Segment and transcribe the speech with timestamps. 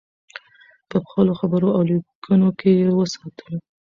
[0.89, 3.47] په خپلو خبرو او لیکنو کې یې وساتو.